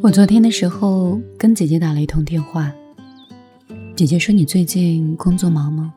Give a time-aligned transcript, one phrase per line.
[0.00, 2.72] 我昨天的时候跟姐姐打了一通电话，
[3.94, 5.92] 姐姐说：“你最近工作忙吗？”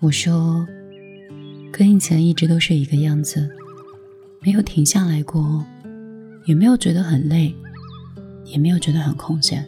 [0.00, 0.66] 我说
[1.72, 3.48] ：“跟以前一直都是一个样子，
[4.40, 5.64] 没有停下来过，
[6.44, 7.54] 也没有觉得很累，
[8.44, 9.66] 也没有觉得很空闲。”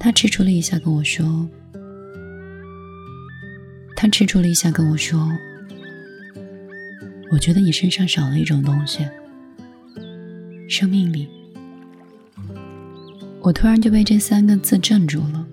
[0.00, 1.48] 她踟蹰了一下跟我说
[3.94, 5.30] ：“她踟蹰了一下跟我说，
[7.30, 9.06] 我觉得你身上少了一种东西。”
[10.68, 11.28] 生命力，
[13.40, 15.46] 我突然就被这三个字镇住了，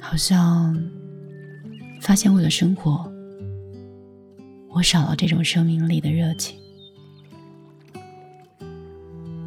[0.00, 0.74] 好像
[2.00, 3.12] 发现为了生活，
[4.70, 6.58] 我少了这种生命力的热情。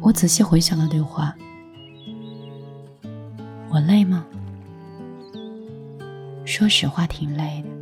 [0.00, 1.36] 我仔细回想了对话，
[3.70, 4.24] 我累吗？
[6.44, 7.81] 说实话，挺累的。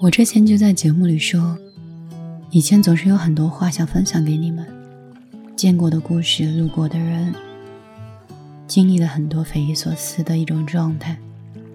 [0.00, 1.58] 我之前就在节目里说。
[2.50, 4.64] 以前总是有很多话想分享给你们，
[5.56, 7.34] 见过的故事，路过的人，
[8.68, 11.18] 经历了很多匪夷所思的一种状态，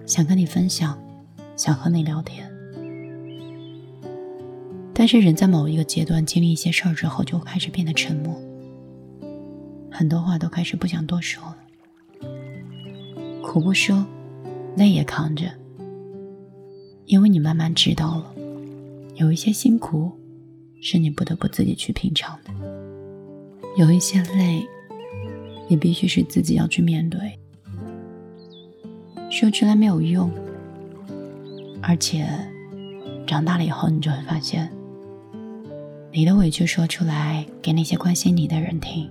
[0.06, 0.98] 想跟你分享，
[1.54, 2.50] 想和你聊天。
[4.94, 8.34] 但是人在某一个阶段经历一些事儿之后，就开始变得沉默，
[9.92, 11.56] 很多话都开始不想多说了，
[13.42, 14.04] 苦不说，
[14.76, 15.52] 累也扛着，
[17.06, 18.34] 因为你慢慢知道了，
[19.16, 20.12] 有一些辛苦。
[20.86, 22.50] 是你不得不自己去品尝的，
[23.78, 24.62] 有一些累，
[25.66, 27.18] 也必须是自己要去面对。
[29.30, 30.30] 说出来没有用，
[31.80, 32.28] 而且
[33.26, 34.70] 长大了以后，你就会发现，
[36.12, 39.08] 你的委屈说出来给那些关心你的人听，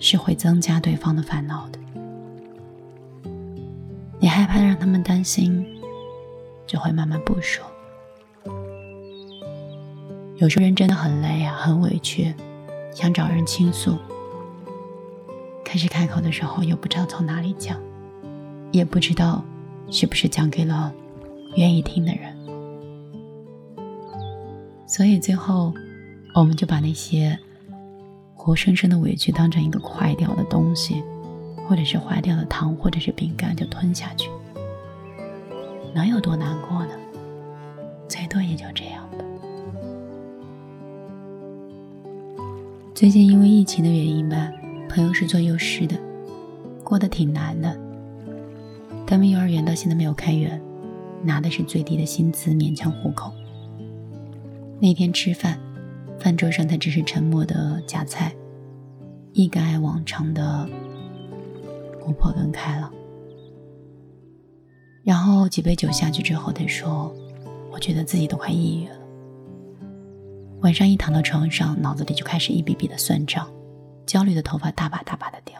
[0.00, 1.78] 是会增加对方的烦恼的。
[4.18, 5.64] 你害怕让他们担心，
[6.68, 7.66] 就会慢慢不说。
[10.36, 12.32] 有时候人真的很累啊，很委屈，
[12.94, 13.98] 想找人倾诉。
[15.64, 17.76] 开始开口的时候，又不知道从哪里讲，
[18.70, 19.42] 也不知道
[19.90, 20.92] 是不是讲给了
[21.56, 22.36] 愿意听的人。
[24.86, 25.74] 所以最后，
[26.34, 27.36] 我们就把那些
[28.34, 31.02] 活生生的委屈当成一个坏掉的东西，
[31.68, 34.30] 或者是坏掉的糖，或者是饼干，就吞下去。
[35.94, 36.92] 能有多难过呢？
[38.08, 39.18] 最多也就这样吧。
[42.94, 44.50] 最近因为疫情的原因吧，
[44.88, 45.96] 朋友是做幼师的，
[46.82, 47.78] 过得挺难的。
[49.06, 50.60] 他们幼儿园到现在没有开园，
[51.22, 53.32] 拿的是最低的薪资勉强糊口。
[54.80, 55.58] 那天吃饭，
[56.18, 58.34] 饭桌上他只是沉默的夹菜，
[59.32, 60.68] 一改往常的
[62.00, 62.92] 活泼跟开朗。
[65.08, 67.10] 然后几杯酒下去之后，他说
[67.72, 68.96] ：“我觉得自己都快抑郁了。”
[70.60, 73.50] 晚上一躺到床上，脑子里就开始一笔笔的算账，
[74.04, 75.58] 焦虑的头发大把大把的掉，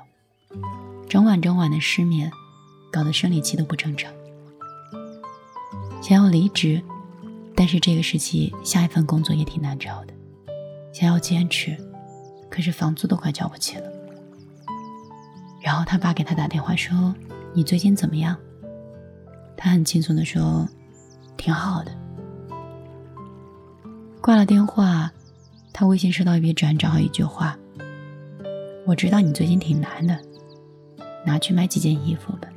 [1.09, 2.31] 整晚整晚的失眠，
[2.93, 4.13] 搞得生理期都不正常。
[6.03, 6.83] 想要离职，
[7.57, 10.13] 但是这个时期下一份工作也挺难找的。
[10.93, 11.75] 想要坚持，
[12.51, 13.91] 可是房租都快交不起了。
[15.63, 17.15] 然后他爸给他打电话说
[17.57, 18.37] ：“你最近怎么样？”
[19.61, 20.67] 他很轻松的说
[21.37, 21.91] ：“挺好的。”
[24.23, 25.11] 挂了电话，
[25.73, 27.59] 他微信收到一笔转账和一句话
[28.87, 30.17] ：“我知道你最近挺难的，
[31.27, 32.49] 拿去买几件衣服吧。”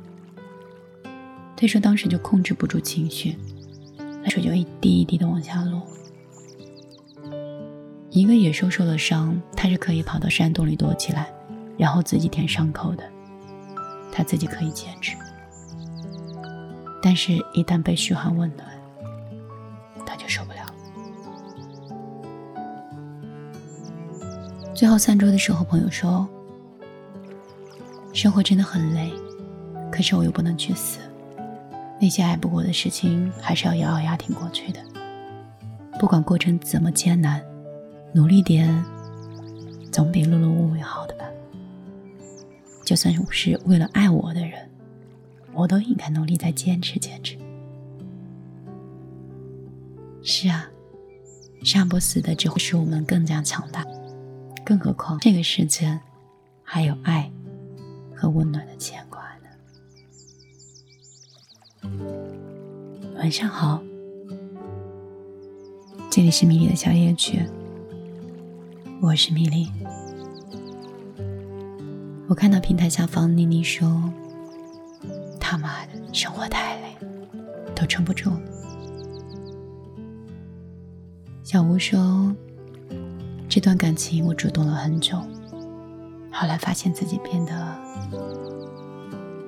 [1.56, 3.36] 他说当时就控制不住情绪，
[4.22, 5.82] 泪水就一滴一滴的往下落。
[8.10, 11.32] 一个野兽受了伤，它是可以跑到山洞里躲起来，
[11.76, 13.02] 然后自己舔伤口的，
[14.12, 15.16] 他自己可以坚持。
[17.02, 18.66] 但是，一旦被嘘寒问暖，
[20.06, 20.60] 他就受不了。
[24.72, 26.28] 最后散桌的时候，朋友说
[28.14, 29.12] ：“生活真的很累，
[29.90, 31.00] 可是我又不能去死。
[32.00, 34.80] 那些爱不过的事情，还是要咬咬牙挺过去的。
[36.00, 37.40] 不管过程怎么艰难，
[38.12, 38.84] 努力点，
[39.90, 41.24] 总比碌碌无为好的吧。
[42.84, 44.68] 就算是为了爱我的人，
[45.54, 47.36] 我都应该努力再坚持坚持。
[50.22, 50.68] 是啊，
[51.64, 53.86] 杀不死的只会使我们更加强大。”
[54.64, 56.00] 更何况，这个世间
[56.62, 57.28] 还有爱
[58.14, 59.48] 和温暖的牵挂呢。
[63.16, 63.82] 晚上好，
[66.08, 67.42] 这里是米粒的小夜曲，
[69.00, 69.68] 我是米粒。
[72.28, 74.12] 我看到平台下方妮妮说
[75.52, 76.96] ：“他妈的，生活太累，
[77.74, 78.30] 都撑不住。”
[81.44, 82.34] 小吴说
[83.50, 85.18] ：“这段感情我主动了很久，
[86.32, 87.52] 后来发现自己变得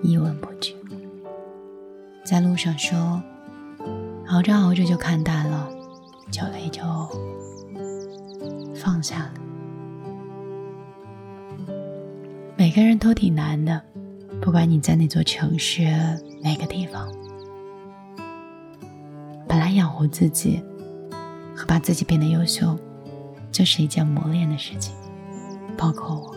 [0.03, 0.75] 一文不值。
[2.23, 3.19] 在路上说，
[4.29, 5.71] 熬着熬着就看淡了，
[6.31, 6.83] 久了也就
[8.75, 9.33] 放下了。
[12.59, 13.83] 每个人都挺难的，
[14.45, 15.85] 不管你在哪座城市、
[16.43, 17.11] 哪个地方，
[19.49, 20.63] 本来养活自己。”
[21.57, 22.77] 和把自己变得优秀，
[23.51, 24.93] 这是一件磨练的事情。
[25.79, 26.35] 包括我，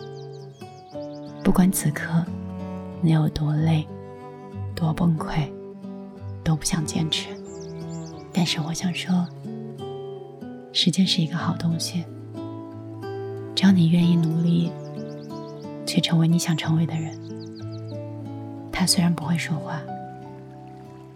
[1.44, 2.24] 不管此刻
[3.02, 3.86] 你有多累、
[4.76, 5.52] 多崩溃，
[6.44, 7.30] 都不想坚持。
[8.32, 9.28] 但是我想说，
[10.72, 12.06] 时间是一个好东西，
[13.56, 14.72] 只要你愿意努力，
[15.86, 17.20] 去成为你想成为的人。
[18.80, 19.82] 他虽然不会说话，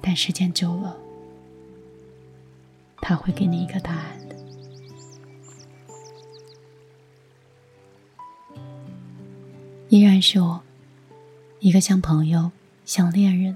[0.01, 0.97] 但时间久了。
[2.99, 4.35] 他会给你一个答案的。
[9.89, 10.63] 依然是我，
[11.59, 12.51] 一个像朋友、
[12.83, 13.55] 像恋人、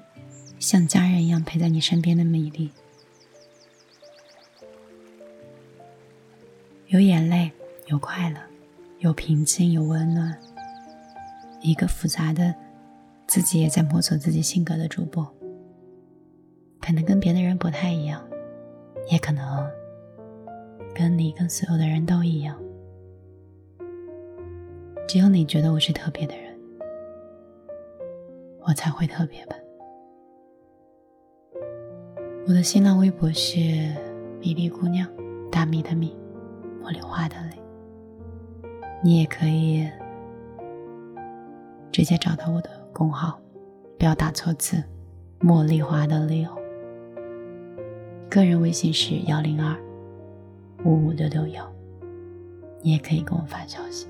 [0.60, 2.70] 像家人一样陪在你身边的美丽。
[6.90, 7.52] 有眼泪，
[7.88, 8.40] 有快乐，
[9.00, 10.40] 有平静，有温暖。
[11.60, 12.54] 一个复杂的，
[13.36, 15.22] 自己也在摸索自己性格的主播，
[16.80, 18.26] 可能跟别的人不太一样。
[19.12, 19.70] 也可能
[20.96, 22.58] 跟你跟所有的人都一样，
[25.06, 26.58] 只有你觉得我是特别的人，
[28.62, 29.58] 我才会特别吧。
[32.48, 33.60] 我的新浪微博是
[34.40, 35.06] 米粒姑娘，
[35.52, 36.16] 大米的米，
[36.82, 37.62] 茉莉花的蕾。
[39.04, 39.86] 你也可以
[41.92, 43.38] 直接找到我的公号，
[44.00, 44.82] 不要打错字，
[45.42, 46.56] 茉莉花的莉哦。
[48.30, 49.76] 个人微信是幺零二
[50.86, 51.70] 五五六六幺，
[52.82, 54.08] 你也可以给我发消息。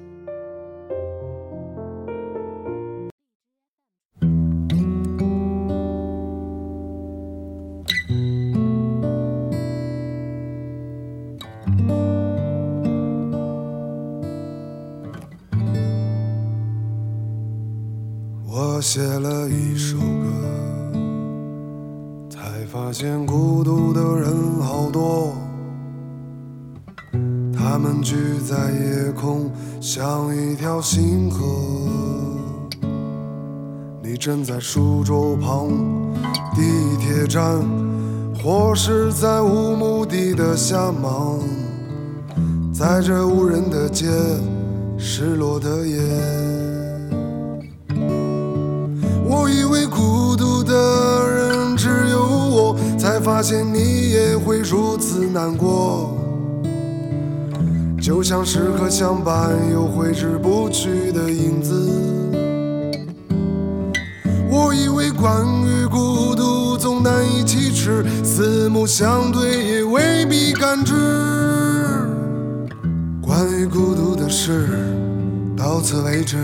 [18.75, 20.99] 我写了一首歌。
[22.29, 25.33] 才发现孤独的人好多，
[27.55, 29.49] 他们聚在夜空，
[29.79, 31.39] 像一条星河。
[34.03, 35.69] 你站在书桌旁，
[36.53, 37.63] 地铁站，
[38.43, 41.39] 或是在无目的的瞎忙，
[42.73, 44.05] 在这无人的街，
[44.97, 46.44] 失落的夜。
[53.25, 56.15] 发现你也会如此难过，
[57.99, 61.73] 就像时刻相伴又挥之不去的影子。
[64.47, 70.93] 我以为关于孤独总难以启齿，四目相对也未必感知。
[73.23, 74.67] 关于孤独的事，
[75.57, 76.37] 到此为止。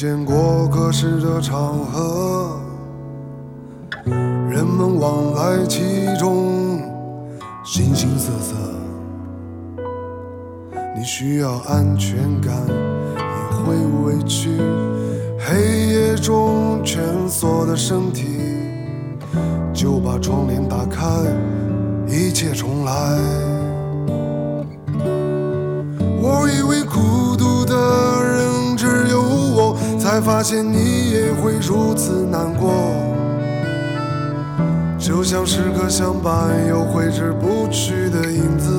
[0.00, 2.58] 见过各式的场合，
[4.48, 6.80] 人们往来其中，
[7.62, 8.54] 形形色色。
[10.96, 13.76] 你需要安全感，也会
[14.06, 14.48] 委屈。
[15.38, 18.24] 黑夜中蜷缩的身体，
[19.74, 21.04] 就把窗帘打开，
[22.08, 23.69] 一切重来。
[30.40, 32.72] 发现你也会如此难过，
[34.98, 38.70] 就像时刻相伴又挥之不去的影子。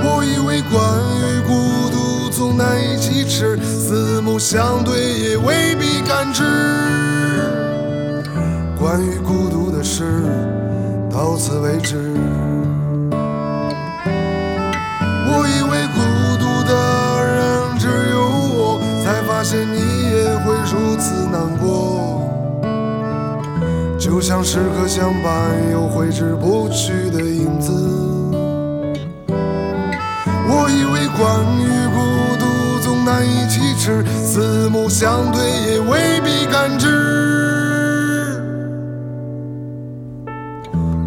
[0.00, 0.80] 我以为关
[1.18, 6.44] 于孤独总难以启齿，四目相对也未必感知。
[8.78, 10.22] 关于孤独的事，
[11.10, 12.14] 到此为止。
[19.44, 22.22] 现你也会如此难过。
[23.98, 25.32] 就像时刻相伴
[25.70, 27.70] 又挥之不去的影子。
[30.46, 31.96] 我以为关于孤
[32.38, 32.44] 独
[32.82, 36.88] 总难以启齿，四目相对也未必感知。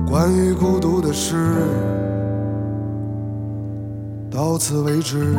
[0.08, 1.36] 关于孤独的事，
[4.32, 5.36] 到此为止。